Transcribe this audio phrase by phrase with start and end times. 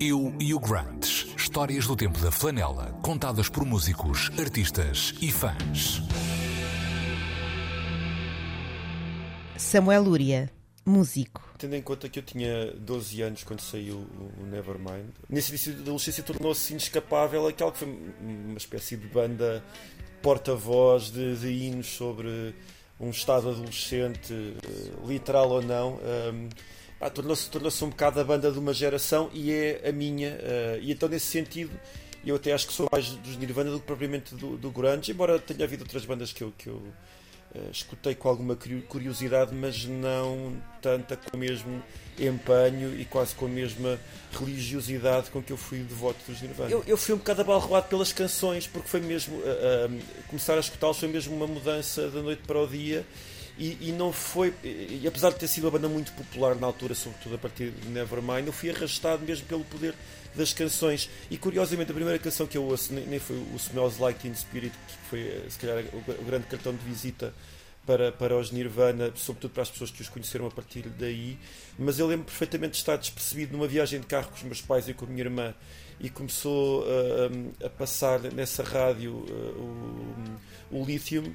[0.00, 1.26] Eu e o Grant.
[1.36, 6.00] Histórias do tempo da flanela, contadas por músicos, artistas e fãs.
[9.56, 10.52] Samuel Lúria,
[10.86, 11.42] músico.
[11.58, 14.06] Tendo em conta que eu tinha 12 anos quando saiu
[14.40, 17.88] o Nevermind, nesse início da adolescência tornou-se inescapável aquela que foi
[18.20, 19.64] uma espécie de banda
[20.22, 22.54] porta-voz de, de hinos sobre
[23.00, 25.94] um estado adolescente, eh, literal ou não.
[25.94, 26.77] Um, ah,
[27.08, 30.30] tornou-se tornou um bocado a banda de uma geração e é a minha.
[30.30, 31.70] Uh, e então, nesse sentido,
[32.24, 35.38] eu até acho que sou mais dos Nirvana do que propriamente do, do Grunge, embora
[35.38, 38.56] tenha havido outras bandas que eu, que eu uh, escutei com alguma
[38.88, 41.80] curiosidade, mas não tanta com o mesmo
[42.18, 43.96] empenho e quase com a mesma
[44.32, 46.68] religiosidade com que eu fui devoto dos Nirvana.
[46.68, 49.36] Eu, eu fui um bocado abalroado pelas canções, porque foi mesmo.
[49.36, 53.06] Uh, começar a escutá-los foi mesmo uma mudança da noite para o dia
[53.58, 56.94] e, e, não foi, e, apesar de ter sido uma banda muito popular na altura,
[56.94, 59.94] sobretudo a partir de Nevermind, eu fui arrastado mesmo pelo poder
[60.34, 61.10] das canções.
[61.28, 64.72] E curiosamente, a primeira canção que eu ouço nem foi o Smells Like Teen Spirit,
[64.86, 67.34] que foi eh, se calhar o, grande cartão de visita
[67.84, 71.36] para, para os Nirvana, sobretudo para as pessoas que os conheceram a partir daí.
[71.76, 74.88] Mas eu lembro perfeitamente de estar despercebido numa viagem de carro com os meus pais
[74.88, 75.52] e com a minha irmã
[75.98, 80.38] e começou uh, a passar nessa rádio uh,
[80.70, 81.34] o, o Lithium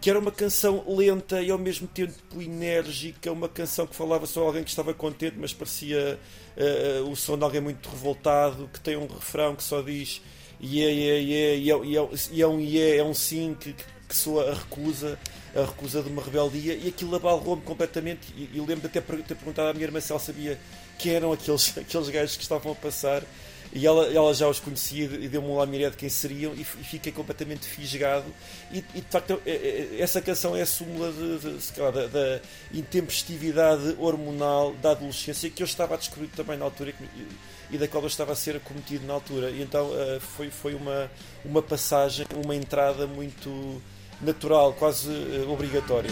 [0.00, 4.46] que era uma canção lenta e ao mesmo tempo enérgica, uma canção que falava só
[4.46, 6.18] alguém que estava contente, mas parecia
[6.56, 10.22] uh, o som de alguém muito revoltado, que tem um refrão que só diz
[10.62, 13.74] yeah, yeah, yeah, e, é, é, é um yeah, é um sim que,
[14.08, 15.18] que soa a recusa,
[15.54, 18.32] a recusa de uma rebeldia, e aquilo abalou-me completamente.
[18.34, 20.58] E, e lembro de ter, ter perguntado à minha irmã se ela sabia
[20.98, 23.22] quem eram aqueles, aqueles gajos que estavam a passar
[23.72, 27.12] e ela, ela já os conhecia e deu-me um lamiré de quem seriam e, fiquei
[27.12, 28.26] completamente fisgado
[28.72, 32.40] e, e, de facto é, é, essa canção é a súmula da, da,
[32.72, 37.86] intempestividade hormonal da adolescência que eu estava a descobrir também na altura e, e da
[37.86, 41.10] qual eu estava a ser acometido na altura e então uh, foi, foi uma,
[41.44, 43.80] uma passagem, uma entrada muito
[44.20, 46.10] natural, quase uh, obrigatória.